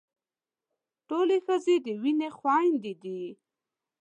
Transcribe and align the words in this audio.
ټولې 1.07 1.37
ښځې 1.45 1.75
د 1.85 1.87
وينې 2.01 2.29
خويندې 2.37 2.93
دي. 3.01 3.21